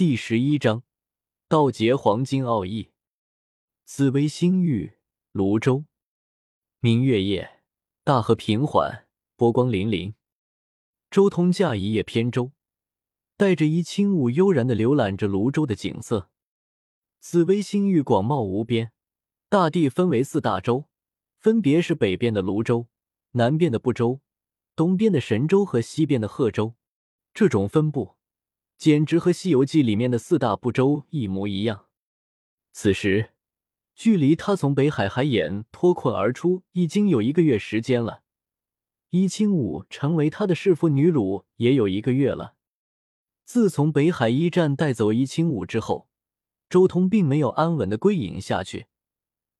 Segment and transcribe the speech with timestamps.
[0.00, 0.82] 第十一章，
[1.46, 2.88] 道劫黄金奥义。
[3.84, 4.94] 紫薇星域，
[5.32, 5.84] 泸州。
[6.78, 7.60] 明月夜，
[8.02, 10.14] 大河平缓，波光粼粼。
[11.10, 12.52] 周通驾一叶扁舟，
[13.36, 16.30] 带着一轻雾悠然的浏览着泸州的景色。
[17.18, 18.92] 紫薇星域广袤无边，
[19.50, 20.86] 大地分为四大洲，
[21.36, 22.88] 分别是北边的泸州、
[23.32, 24.22] 南边的不州、
[24.74, 26.74] 东边的神州和西边的贺州。
[27.34, 28.16] 这种分布。
[28.80, 31.84] 简直和《西游记》里面的四大部洲一模一样。
[32.72, 33.32] 此时，
[33.94, 38.22] 距离他从北海海眼脱困而出已经有一个月时间了。
[39.10, 42.54] 伊清武成为他的侍妇女虏也有一个月了。
[43.44, 46.08] 自从北海一战带走伊清武之后，
[46.70, 48.86] 周通并没有安稳的归隐下去，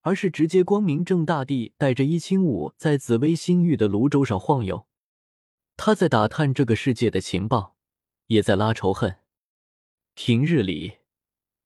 [0.00, 4.86] 而是直接光明正大地带着伊清武在紫薇星域的泸州上晃悠。
[5.76, 7.76] 他在打探这个世界的情报。
[8.30, 9.16] 也在拉仇恨。
[10.14, 10.98] 平日里，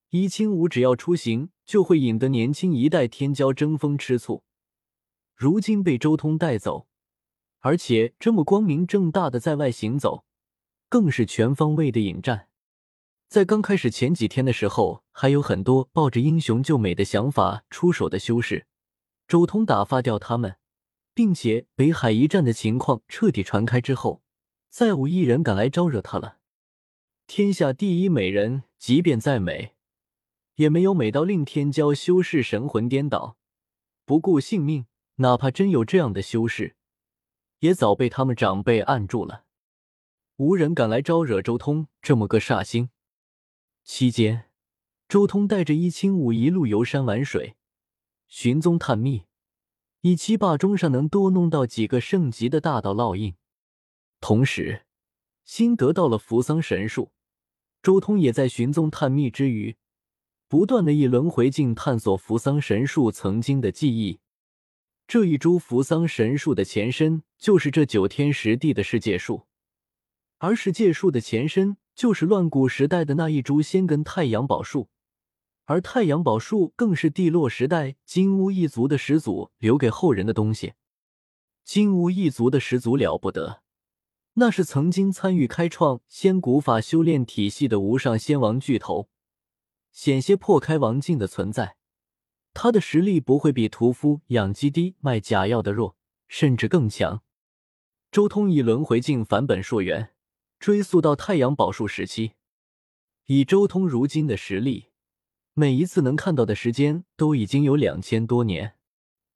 [0.09, 4.43] 伊清武只要出行，就会引得年轻一代天骄争风吃醋。
[5.35, 6.87] 如今被周通带走，
[7.59, 10.25] 而且这么光明正大的在外行走，
[10.89, 12.47] 更是全方位的引战。
[13.27, 18.65] 在刚开始前几天的时候，还有很多抱着英雄救美的想法出手的修士，
[19.27, 20.55] 周通打发掉他们，
[21.13, 24.23] 并且北海一战的情况彻底传开之后，
[24.71, 26.39] 再无一人敢来招惹他了。
[27.27, 29.73] 天下第一美人，即便再美，
[30.55, 33.37] 也没有美到令天骄修士神魂颠倒，
[34.05, 34.85] 不顾性命。
[35.17, 36.75] 哪怕真有这样的修士，
[37.59, 39.45] 也早被他们长辈按住了。
[40.35, 42.89] 无人敢来招惹周通这么个煞星。
[43.83, 44.49] 期间，
[45.07, 47.55] 周通带着一清武一路游山玩水，
[48.27, 49.23] 寻踪探秘，
[50.01, 53.35] 以期霸中上能多弄到几个圣级的大道烙印。
[54.19, 54.85] 同时，
[55.45, 57.13] 新得到了扶桑神树。
[57.81, 59.77] 周通也在寻踪探秘之余，
[60.47, 64.19] 不断的以轮回镜探索扶桑神树曾经的记忆。
[65.07, 69.45] 这一株扶桑神树的前身就是这九天十地的世界树，
[70.39, 74.89] 而世界树的前身就是乱古时代的那一株仙根太阳宝树，
[75.65, 80.73] 而太阳宝树更是地落时代金乌一族的始祖留给后人的东西。
[81.63, 83.61] 金乌一族的始祖了不得。
[84.37, 89.09] 那是曾经参与开创仙古法修炼体系的无上仙王巨头，
[89.91, 91.77] 险些破开王境的存在。
[92.53, 95.95] 他的实力不会比屠夫养鸡低卖假药的弱，
[96.27, 97.21] 甚至更强。
[98.11, 100.11] 周通以轮回镜返本溯源，
[100.59, 102.33] 追溯到太阳宝树时期。
[103.27, 104.87] 以周通如今的实力，
[105.53, 108.75] 每一次能看到的时间都已经有两千多年，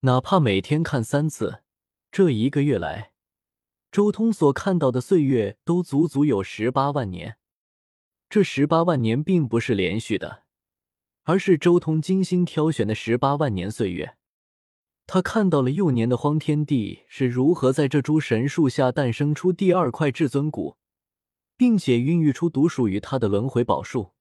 [0.01, 1.63] 哪怕每天看三次，
[2.11, 3.13] 这一个月来。
[3.91, 7.37] 周通所看到的岁月都足足有十八万年，
[8.29, 10.43] 这十八万年并不是连续的，
[11.23, 14.15] 而是周通精心挑选的十八万年岁月。
[15.07, 20.77] 他看到了幼年的荒天帝是如何在这株神树下诞生出第二块至尊骨，
[21.57, 24.11] 并且孕育出独属于他的轮回宝树。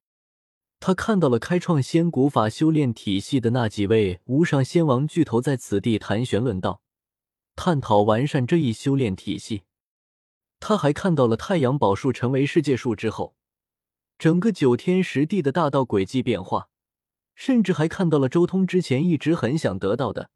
[0.81, 6.81] 他看到了开创仙古法修炼体系的那几位无上仙王巨头在此地谈玄论道。
[7.61, 9.65] 探讨完善这一修炼体系，
[10.61, 13.35] 他还看到了太阳宝树成为世界树之后，
[14.17, 16.69] 整个九天十地的大道轨迹变化，
[17.35, 20.31] 甚至还看到了周通之前一直很想得到的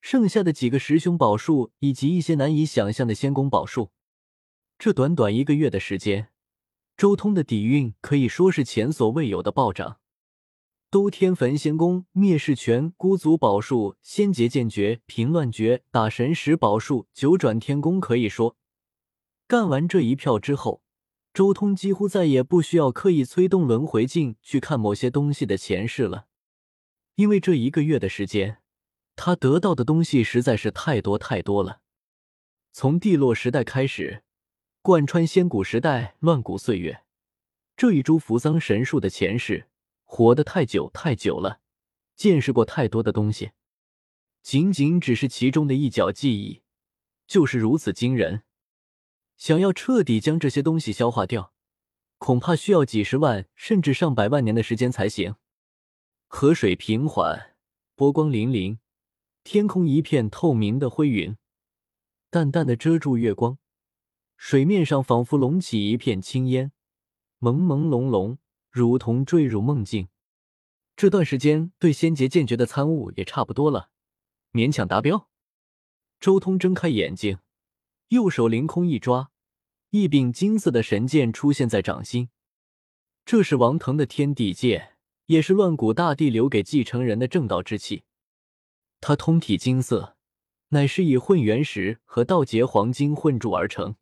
[0.00, 3.92] 剩下的几个十凶宝树以及一些难以想象的仙宫宝树。
[4.76, 6.30] 这短短一个月的时间，
[6.96, 10.00] 周通的底蕴可以说是前所未有的暴涨。
[10.94, 18.56] 兜天焚仙功、灭世拳、孤族宝术、仙劫剑诀、平乱诀、打神石宝术、九转天功，可以说
[19.48, 20.84] 干完这一票之后，
[21.32, 26.26] 周通几乎再也不需要刻意催动轮回镜去看某些东西的前世了，
[27.16, 28.58] 因为这一个月的时间，
[29.16, 31.80] 他得到的东西实在是太多太多了。
[32.70, 34.22] 从地落时代开始，
[34.80, 37.02] 贯穿仙古时代、乱古岁月，
[37.76, 39.66] 这一株扶桑神树的前世。
[40.16, 41.58] 活得太久太久了，
[42.14, 43.50] 见识过太多的东西，
[44.44, 46.62] 仅仅只是其中的一角记忆，
[47.26, 48.44] 就是如此惊人。
[49.36, 51.52] 想要彻底将这些东西消化掉，
[52.18, 55.34] 恐怕需要几十万甚至上百万年的时间才行。
[56.28, 57.56] 河水平缓，
[57.96, 58.78] 波光粼粼，
[59.42, 61.36] 天空一片透明的灰云，
[62.30, 63.58] 淡淡的遮住月光，
[64.36, 66.70] 水面上仿佛隆起一片青烟，
[67.40, 68.38] 朦朦胧胧。
[68.70, 70.08] 如同坠入梦境。
[70.96, 73.90] 这段时间对仙劫剑诀的参悟也差不多了，
[74.52, 75.28] 勉强达标。
[76.20, 77.38] 周通睁开眼睛，
[78.08, 79.30] 右手凌空一抓，
[79.90, 82.28] 一柄金色的神剑出现在掌心。
[83.26, 84.96] 这是王腾的天地剑，
[85.26, 88.04] 也是乱古大帝留给继承人的正道之气。
[89.00, 90.16] 它通体金色，
[90.68, 93.96] 乃是以混元石和道劫黄金混铸而成。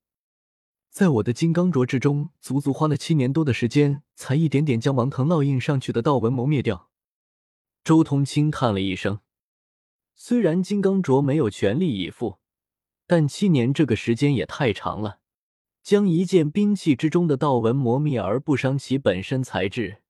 [0.93, 6.91] 在我的金刚镯之中，足足花了七年多的时间，才一点点将王腾烙印上去的道纹磨灭掉。
[7.83, 9.21] 周通轻叹了一声，
[10.15, 12.37] 虽然金刚镯没有全力以赴，
[13.07, 15.21] 但七年这个时间也太长了。
[15.83, 20.03] 将一件兵器之中的道纹磨灭而不伤其本身材质，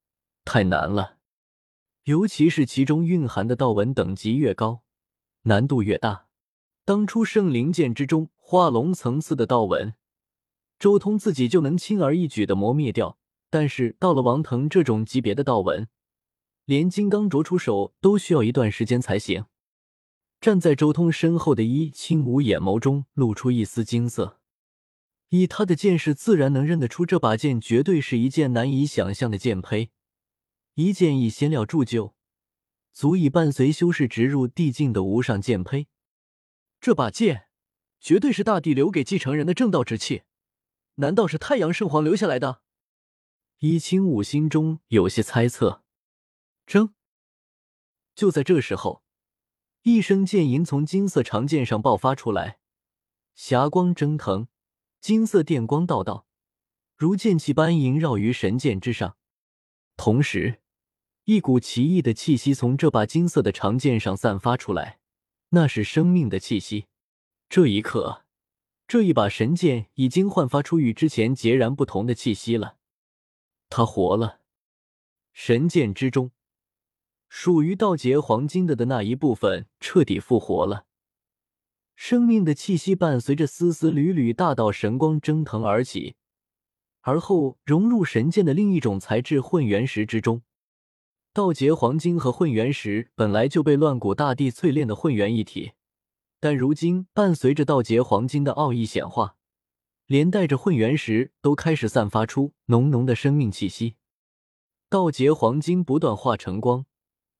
[0.43, 1.15] 太难了。
[2.03, 4.83] 尤其是其中蕴含的道纹等级越高，
[5.43, 6.27] 难度越大。
[6.83, 9.93] 当初圣灵剑之中化龙层次的道纹，
[10.83, 13.17] 周通自己就能轻而易举的磨灭掉，
[13.49, 15.87] 但是到了王腾这种级别的道纹，
[16.65, 19.45] 连金刚镯出手都需要一段时间才行。
[20.41, 24.41] 站在周通身后的伊青舞眼眸中露出一丝金色。
[25.29, 29.89] 以他的见识，自然能认得出这把剑绝对是一件难以想象的剑胚，
[30.73, 32.13] 一件以仙料铸就，
[32.91, 35.87] 足以伴随修士直入地境的无上剑胚。
[36.81, 37.45] 这把剑
[38.01, 40.23] 绝对是大帝留给继承人的正道之气，
[40.95, 42.61] 难道是太阳圣皇留下来的？
[43.59, 45.83] 伊清武心中有些猜测。
[46.65, 46.93] 争！
[48.15, 49.03] 就在这时候，
[49.83, 52.59] 一声剑吟从金色长剑上爆发出来，
[53.35, 54.47] 霞光蒸腾。
[55.01, 56.27] 金色电光道道，
[56.95, 59.17] 如剑气般萦绕于神剑之上。
[59.97, 60.61] 同时，
[61.25, 64.99] 一股奇异的气息从这把金色的长剑上散发出来，
[65.49, 66.87] 那是生命的气息。
[67.49, 68.22] 这一刻，
[68.93, 72.75] 这一把神剑已经焕发出与之前截然不同的气息了。
[73.67, 74.41] 它活了。
[75.31, 76.29] 神剑之中，
[77.27, 80.85] 属于道劫黄金的的那一部分彻底复活了。
[81.95, 86.13] 生命的气息伴随着丝丝缕缕大道神光蒸腾而起，
[87.01, 90.43] 而后融入神剑的另一种材质混元石之中。
[91.33, 95.71] 道劫黄金和混元石本来就被乱古大帝淬炼的混元一体，
[96.43, 99.37] 但如今伴随着道劫黄金的奥义显化，
[100.07, 103.95] 连带着混元石都开始散发出浓浓的生命气息。
[104.89, 106.85] 道劫黄金不断化成光，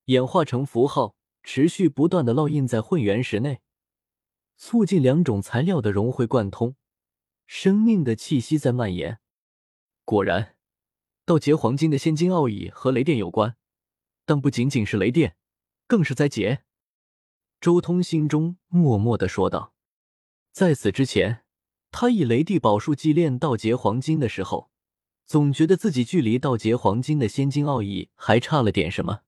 [0.05, 3.59] 演化成符号，持续不断的烙印在混元石内。
[4.55, 6.77] 促进两种材料的融会贯通，
[7.45, 9.19] 生命的气息在蔓延。
[10.05, 10.55] 果然，
[11.25, 13.57] 道劫黄金的仙金奥义和雷电有关，
[14.25, 15.35] 但不仅仅是雷电，
[15.87, 16.63] 更是灾劫。
[17.63, 19.73] 周通心中默默的说道。
[20.51, 21.45] 在此之前，
[21.91, 24.69] 他以雷帝宝术祭炼道劫黄金的时候，
[25.25, 29.21] 总觉得自己距离道劫黄金的仙金奥义还差了点什么。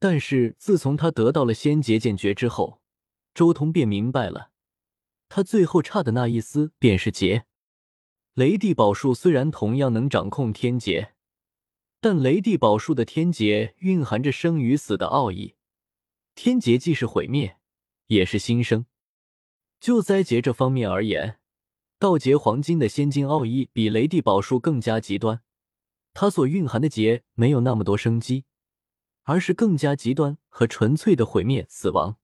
[0.00, 2.80] 但是自从他得到了仙劫剑诀之后，
[3.32, 4.50] 周通便明白了。
[5.28, 7.44] 他最后差的那一丝便是劫。
[8.34, 11.14] 雷帝宝术虽然同样能掌控天劫，
[12.00, 15.54] 但雷帝宝术的天劫蕴含着生与死的奥义。
[16.34, 17.57] 天劫既是毁灭，
[18.08, 18.84] 也是新生。
[19.80, 21.38] 就灾劫这方面而言，
[21.98, 25.42] 道劫黄金的仙金奥义比雷帝宝术更加极端。
[26.12, 28.44] 它所蕴含的劫没有那么多生机，
[29.22, 32.16] 而是更加极端和纯粹的毁灭死亡。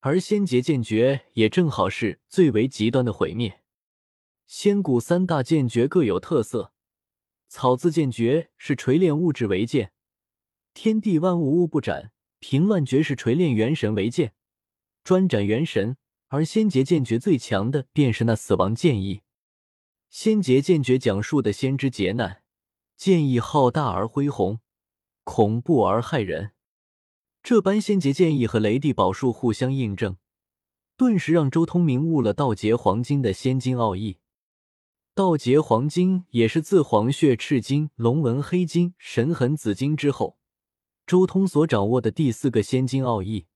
[0.00, 3.60] 而仙劫剑诀也正好是最为极端的毁灭。
[4.46, 6.72] 仙古三大剑诀各有特色，
[7.48, 9.92] 草字剑诀是锤炼物质为剑，
[10.74, 14.34] 天地万物物不斩；平乱诀是锤炼元神为剑，
[15.02, 15.96] 专斩元神。
[16.28, 19.20] 而仙劫剑诀最强的便是那死亡剑意。
[20.08, 22.42] 仙劫剑诀讲述的先知劫难，
[22.96, 24.60] 剑意浩大而恢宏，
[25.24, 26.52] 恐怖而骇人。
[27.42, 30.16] 这般仙劫剑意和雷帝宝术互相印证，
[30.96, 34.20] 顿时让周通明悟了道劫黄金的仙金奥义。
[35.14, 40.38] 道劫黄金也是自黄血赤金、龙纹黑金、神痕紫金之后，
[41.06, 43.48] 周通所掌握的第四个仙金奥义。